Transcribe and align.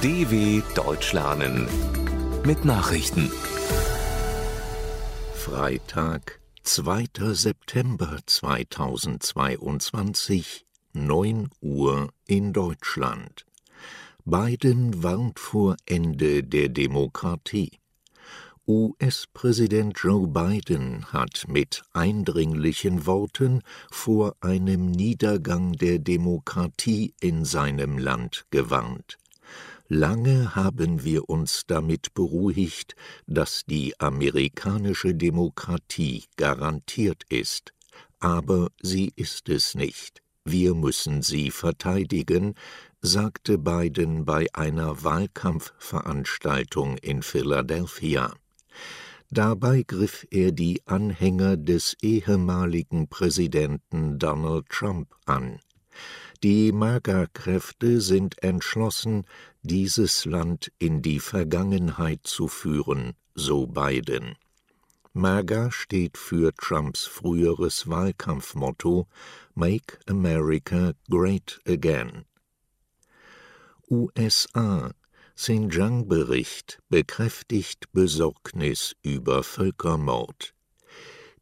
DW 0.00 0.62
Deutsch 0.76 1.12
lernen 1.12 1.66
mit 2.46 2.64
Nachrichten. 2.64 3.32
Freitag, 5.34 6.38
2. 6.62 7.06
September 7.32 8.20
2022, 8.24 10.64
9 10.92 11.48
Uhr 11.60 12.10
in 12.28 12.52
Deutschland. 12.52 13.44
Biden 14.24 15.02
warnt 15.02 15.40
vor 15.40 15.74
Ende 15.84 16.44
der 16.44 16.68
Demokratie. 16.68 17.80
US-Präsident 18.68 19.98
Joe 19.98 20.28
Biden 20.28 21.12
hat 21.12 21.46
mit 21.48 21.82
eindringlichen 21.92 23.04
Worten 23.04 23.62
vor 23.90 24.36
einem 24.42 24.92
Niedergang 24.92 25.72
der 25.72 25.98
Demokratie 25.98 27.14
in 27.18 27.44
seinem 27.44 27.98
Land 27.98 28.46
gewarnt. 28.50 29.18
Lange 29.88 30.54
haben 30.54 31.02
wir 31.02 31.30
uns 31.30 31.62
damit 31.66 32.12
beruhigt, 32.12 32.94
dass 33.26 33.64
die 33.64 33.98
amerikanische 33.98 35.14
Demokratie 35.14 36.24
garantiert 36.36 37.24
ist, 37.30 37.72
aber 38.20 38.68
sie 38.82 39.12
ist 39.16 39.48
es 39.48 39.74
nicht. 39.74 40.22
Wir 40.44 40.74
müssen 40.74 41.22
sie 41.22 41.50
verteidigen, 41.50 42.54
sagte 43.00 43.56
Biden 43.56 44.26
bei 44.26 44.46
einer 44.52 45.02
Wahlkampfveranstaltung 45.04 46.98
in 46.98 47.22
Philadelphia. 47.22 48.34
Dabei 49.30 49.84
griff 49.86 50.26
er 50.30 50.52
die 50.52 50.82
Anhänger 50.86 51.56
des 51.56 51.96
ehemaligen 52.02 53.08
Präsidenten 53.08 54.18
Donald 54.18 54.68
Trump 54.68 55.14
an. 55.24 55.60
Die 56.44 56.70
MAGA-Kräfte 56.70 58.00
sind 58.00 58.40
entschlossen, 58.44 59.24
dieses 59.62 60.24
Land 60.24 60.70
in 60.78 61.02
die 61.02 61.18
Vergangenheit 61.18 62.20
zu 62.22 62.46
führen, 62.46 63.14
so 63.34 63.66
Biden. 63.66 64.36
MAGA 65.12 65.72
steht 65.72 66.16
für 66.16 66.54
Trumps 66.54 67.06
früheres 67.06 67.88
Wahlkampfmotto 67.88 69.08
Make 69.56 69.98
America 70.06 70.92
Great 71.10 71.58
Again. 71.66 72.24
USA 73.90 74.92
Xinjiang-Bericht 75.34 76.78
bekräftigt 76.88 77.92
Besorgnis 77.92 78.94
über 79.02 79.42
Völkermord. 79.42 80.54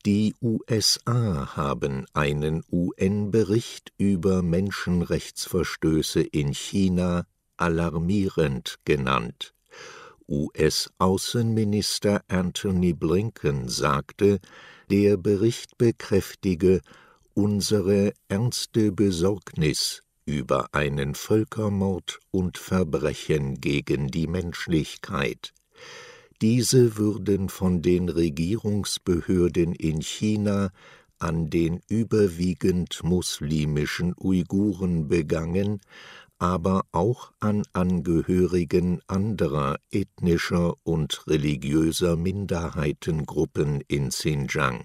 Die 0.06 0.36
USA 0.40 1.56
haben 1.56 2.06
einen 2.12 2.62
UN-Bericht 2.70 3.92
über 3.98 4.40
Menschenrechtsverstöße 4.40 6.20
in 6.20 6.54
China 6.54 7.26
alarmierend 7.56 8.76
genannt. 8.84 9.52
US-Außenminister 10.28 12.22
Antony 12.28 12.92
Blinken 12.92 13.68
sagte, 13.68 14.38
der 14.92 15.16
Bericht 15.16 15.76
bekräftige 15.76 16.82
unsere 17.34 18.12
ernste 18.28 18.92
Besorgnis 18.92 20.04
über 20.24 20.72
einen 20.72 21.16
Völkermord 21.16 22.20
und 22.30 22.58
Verbrechen 22.58 23.60
gegen 23.60 24.06
die 24.06 24.28
Menschlichkeit. 24.28 25.52
Diese 26.42 26.98
würden 26.98 27.48
von 27.48 27.80
den 27.80 28.10
Regierungsbehörden 28.10 29.72
in 29.72 30.02
China 30.02 30.70
an 31.18 31.48
den 31.48 31.80
überwiegend 31.88 33.02
muslimischen 33.02 34.14
Uiguren 34.18 35.08
begangen, 35.08 35.80
aber 36.38 36.84
auch 36.92 37.32
an 37.40 37.62
Angehörigen 37.72 39.00
anderer 39.06 39.78
ethnischer 39.90 40.74
und 40.82 41.26
religiöser 41.26 42.16
Minderheitengruppen 42.16 43.80
in 43.88 44.10
Xinjiang. 44.10 44.84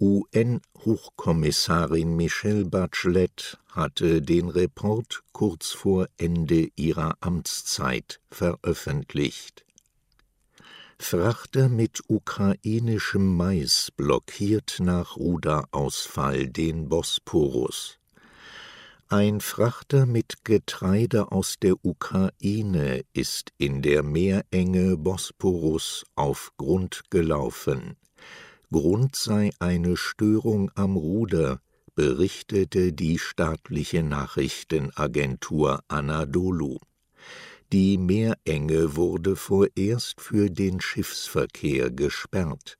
UN-Hochkommissarin 0.00 2.16
Michelle 2.16 2.64
Bachelet 2.64 3.60
hatte 3.70 4.20
den 4.20 4.48
Report 4.48 5.22
kurz 5.30 5.70
vor 5.70 6.08
Ende 6.16 6.70
ihrer 6.74 7.14
Amtszeit 7.20 8.20
veröffentlicht. 8.28 9.63
Frachter 10.98 11.68
mit 11.68 12.02
ukrainischem 12.08 13.36
Mais 13.36 13.90
blockiert 13.96 14.76
nach 14.80 15.16
Ruderausfall 15.16 16.48
den 16.48 16.88
Bosporus. 16.88 17.98
Ein 19.08 19.40
Frachter 19.40 20.06
mit 20.06 20.44
Getreide 20.44 21.30
aus 21.30 21.56
der 21.60 21.74
Ukraine 21.84 23.04
ist 23.12 23.52
in 23.58 23.82
der 23.82 24.02
Meerenge 24.02 24.96
Bosporus 24.96 26.04
auf 26.14 26.52
Grund 26.56 27.02
gelaufen. 27.10 27.96
Grund 28.72 29.14
sei 29.14 29.50
eine 29.58 29.96
Störung 29.96 30.70
am 30.74 30.96
Ruder, 30.96 31.60
berichtete 31.94 32.92
die 32.92 33.18
staatliche 33.18 34.02
Nachrichtenagentur 34.02 35.80
Anadolu. 35.88 36.78
Die 37.74 37.98
Meerenge 37.98 38.94
wurde 38.94 39.34
vorerst 39.34 40.20
für 40.20 40.48
den 40.48 40.80
Schiffsverkehr 40.80 41.90
gesperrt. 41.90 42.78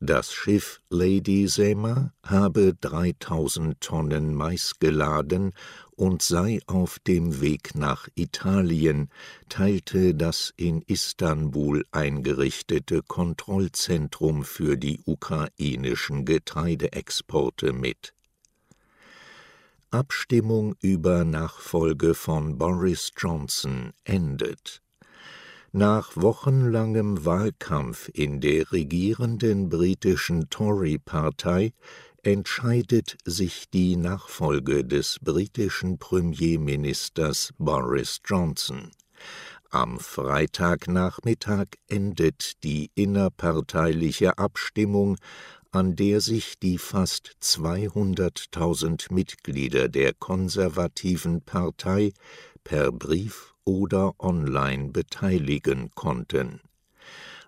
Das 0.00 0.32
Schiff 0.34 0.80
Lady 0.90 1.46
Sema 1.46 2.12
habe 2.24 2.74
3000 2.80 3.80
Tonnen 3.80 4.34
Mais 4.34 4.72
geladen 4.80 5.52
und 5.94 6.22
sei 6.22 6.58
auf 6.66 6.98
dem 6.98 7.40
Weg 7.40 7.76
nach 7.76 8.08
Italien, 8.16 9.08
teilte 9.48 10.16
das 10.16 10.52
in 10.56 10.82
Istanbul 10.82 11.84
eingerichtete 11.92 13.02
Kontrollzentrum 13.04 14.42
für 14.42 14.76
die 14.76 15.00
ukrainischen 15.04 16.24
Getreideexporte 16.24 17.72
mit. 17.72 18.14
Abstimmung 19.90 20.74
über 20.82 21.24
Nachfolge 21.24 22.12
von 22.12 22.58
Boris 22.58 23.10
Johnson 23.16 23.92
endet. 24.04 24.82
Nach 25.72 26.12
wochenlangem 26.14 27.24
Wahlkampf 27.24 28.10
in 28.12 28.42
der 28.42 28.70
regierenden 28.70 29.70
britischen 29.70 30.50
Tory-Partei 30.50 31.72
entscheidet 32.22 33.16
sich 33.24 33.70
die 33.70 33.96
Nachfolge 33.96 34.84
des 34.84 35.20
britischen 35.22 35.96
Premierministers 35.98 37.54
Boris 37.56 38.20
Johnson. 38.26 38.90
Am 39.70 40.00
Freitagnachmittag 40.00 41.66
endet 41.88 42.62
die 42.62 42.90
innerparteiliche 42.94 44.36
Abstimmung 44.36 45.16
an 45.70 45.96
der 45.96 46.20
sich 46.20 46.58
die 46.58 46.78
fast 46.78 47.36
200.000 47.42 49.12
Mitglieder 49.12 49.88
der 49.88 50.14
konservativen 50.14 51.42
Partei 51.42 52.12
per 52.64 52.90
Brief 52.92 53.54
oder 53.64 54.14
online 54.18 54.88
beteiligen 54.90 55.90
konnten. 55.94 56.60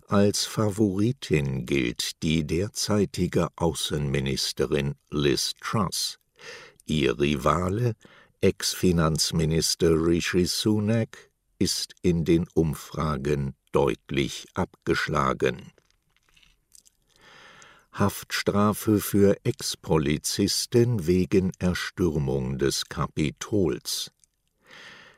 Als 0.06 0.44
Favoritin 0.44 1.66
gilt 1.66 2.22
die 2.22 2.47
derzeitige 2.47 3.48
Außenministerin 3.56 4.97
Liz 5.10 5.52
Truss. 5.60 6.19
Ihr 6.84 7.19
Rivale, 7.19 7.94
Ex-Finanzminister 8.41 9.92
Rishi 9.92 10.47
Sunak, 10.47 11.31
ist 11.58 11.94
in 12.02 12.25
den 12.25 12.47
Umfragen 12.54 13.54
deutlich 13.70 14.47
abgeschlagen. 14.54 15.72
Haftstrafe 17.93 19.01
für 19.01 19.37
Ex-Polizisten 19.45 21.06
wegen 21.06 21.53
Erstürmung 21.59 22.59
des 22.59 22.89
Kapitols. 22.89 24.11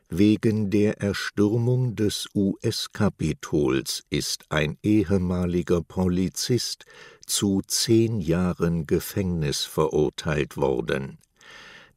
Wegen 0.09 0.71
der 0.71 1.01
Erstürmung 1.01 1.97
des 1.97 2.29
US-Kapitols 2.35 4.03
ist 4.11 4.45
ein 4.51 4.79
ehemaliger 4.83 5.83
Polizist 5.83 6.85
zu 7.27 7.63
zehn 7.67 8.21
Jahren 8.21 8.87
Gefängnis 8.87 9.65
verurteilt 9.65 10.57
worden 10.57 11.19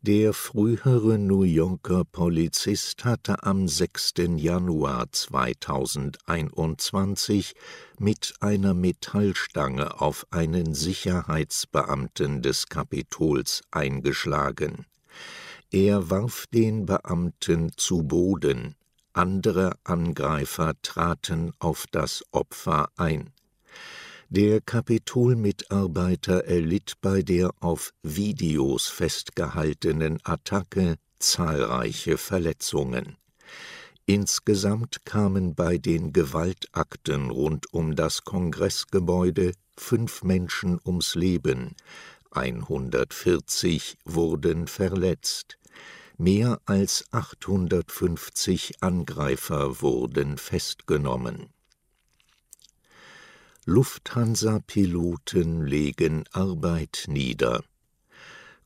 der 0.05 0.33
frühere 0.33 1.17
New 1.17 1.41
Yorker 1.41 2.05
Polizist 2.05 3.03
hatte 3.05 3.41
am 3.41 3.67
6. 3.67 4.13
Januar 4.35 5.11
2021 5.11 7.55
mit 7.97 8.35
einer 8.39 8.75
Metallstange 8.75 9.99
auf 9.99 10.27
einen 10.29 10.75
Sicherheitsbeamten 10.75 12.43
des 12.43 12.67
Kapitols 12.67 13.63
eingeschlagen. 13.71 14.85
Er 15.71 16.11
warf 16.11 16.45
den 16.53 16.85
Beamten 16.85 17.71
zu 17.75 18.03
Boden, 18.03 18.75
andere 19.13 19.71
Angreifer 19.85 20.73
traten 20.83 21.51
auf 21.57 21.87
das 21.89 22.23
Opfer 22.31 22.89
ein. 22.95 23.31
Der 24.29 24.59
Kapitolmitarbeiter 24.59 26.45
erlitt 26.45 26.93
bei 26.99 27.21
der 27.21 27.51
auf 27.59 27.93
Videos 28.01 28.87
festgehaltenen 28.87 30.17
Attacke 30.23 30.95
zahlreiche 31.19 32.17
Verletzungen. 32.17 33.17
Insgesamt 34.07 35.05
kamen 35.05 35.53
bei 35.53 35.77
den 35.77 36.11
Gewaltakten 36.11 37.29
rund 37.29 37.71
um 37.71 37.95
das 37.95 38.23
Kongressgebäude 38.23 39.53
fünf 39.77 40.23
Menschen 40.23 40.79
ums 40.83 41.13
Leben, 41.13 41.75
140 42.31 43.97
wurden 44.05 44.67
verletzt, 44.67 45.59
mehr 46.17 46.59
als 46.65 47.05
850 47.11 48.81
Angreifer 48.81 49.81
wurden 49.81 50.39
festgenommen. 50.39 51.54
Lufthansa-Piloten 53.67 55.65
legen 55.65 56.23
Arbeit 56.31 57.05
nieder 57.07 57.63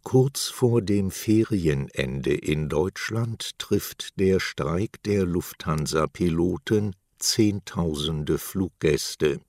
Kurz 0.04 0.50
vor 0.50 0.82
dem 0.82 1.10
Ferienende 1.10 2.34
in 2.34 2.68
Deutschland 2.68 3.58
trifft 3.60 4.20
der 4.20 4.42
Streik 4.42 5.02
der 5.04 5.26
Lufthansa-Piloten 5.26 6.98
Zehntausende 7.18 8.38
Fluggäste. 8.38 9.40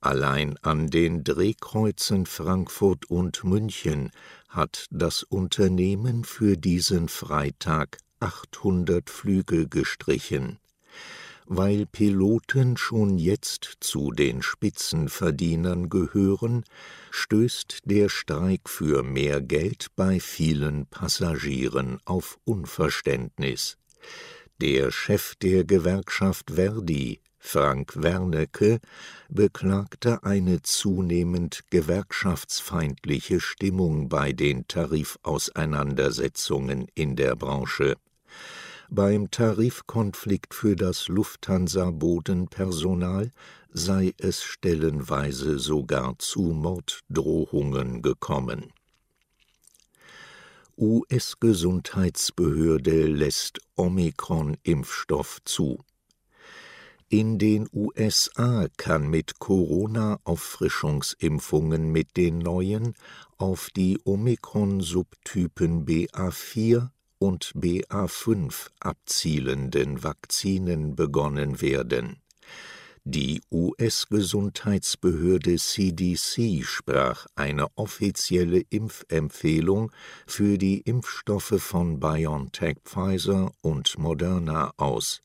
Allein 0.00 0.58
an 0.62 0.88
den 0.88 1.22
Drehkreuzen 1.22 2.26
Frankfurt 2.26 3.08
und 3.08 3.44
München 3.44 4.10
hat 4.48 4.86
das 4.90 5.22
Unternehmen 5.22 6.24
für 6.24 6.56
diesen 6.56 7.08
Freitag 7.08 7.98
800 8.18 9.08
Flüge 9.10 9.68
gestrichen 9.68 10.58
weil 11.46 11.86
Piloten 11.86 12.76
schon 12.76 13.16
jetzt 13.18 13.78
zu 13.80 14.12
den 14.12 14.42
Spitzenverdienern 14.42 15.88
gehören, 15.88 16.62
stößt 17.10 17.80
der 17.84 18.08
Streik 18.08 18.68
für 18.68 19.02
mehr 19.02 19.40
Geld 19.40 19.88
bei 19.96 20.20
vielen 20.20 20.86
Passagieren 20.86 21.98
auf 22.04 22.38
Unverständnis. 22.44 23.76
Der 24.60 24.92
Chef 24.92 25.34
der 25.36 25.64
Gewerkschaft 25.64 26.50
Verdi, 26.52 27.20
Frank 27.38 28.00
Wernecke, 28.00 28.78
beklagte 29.28 30.22
eine 30.22 30.62
zunehmend 30.62 31.64
gewerkschaftsfeindliche 31.70 33.40
Stimmung 33.40 34.08
bei 34.08 34.32
den 34.32 34.68
Tarifauseinandersetzungen 34.68 36.86
in 36.94 37.16
der 37.16 37.34
Branche. 37.34 37.96
Beim 38.94 39.30
Tarifkonflikt 39.30 40.52
für 40.52 40.76
das 40.76 41.08
Lufthansa-Bodenpersonal 41.08 43.32
sei 43.72 44.12
es 44.18 44.42
stellenweise 44.42 45.58
sogar 45.58 46.18
zu 46.18 46.52
Morddrohungen 46.52 48.02
gekommen. 48.02 48.70
US-Gesundheitsbehörde 50.76 53.06
lässt 53.06 53.60
Omikron-Impfstoff 53.76 55.38
zu. 55.46 55.82
In 57.08 57.38
den 57.38 57.70
USA 57.72 58.66
kann 58.76 59.08
mit 59.08 59.38
Corona-Auffrischungsimpfungen 59.38 61.90
mit 61.90 62.18
den 62.18 62.40
neuen 62.40 62.92
auf 63.38 63.70
die 63.74 63.98
Omikron-Subtypen 64.04 65.86
BA4, 65.86 66.90
und 67.22 67.52
BA5 67.54 68.70
abzielenden 68.80 70.02
Vakzinen 70.02 70.96
begonnen 70.96 71.60
werden. 71.60 72.16
Die 73.04 73.40
US-Gesundheitsbehörde 73.48 75.56
CDC 75.56 76.64
sprach 76.64 77.26
eine 77.36 77.68
offizielle 77.76 78.62
Impfempfehlung 78.70 79.92
für 80.26 80.58
die 80.58 80.80
Impfstoffe 80.80 81.62
von 81.62 82.00
BioNTech 82.00 82.78
Pfizer 82.84 83.52
und 83.60 83.96
Moderna 83.98 84.72
aus 84.76 85.20